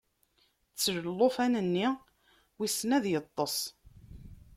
Ttel 0.73 0.95
llufan-nni 1.17 1.87
wissen 2.57 2.91
ad 2.97 3.05
yeṭṭes. 3.11 3.57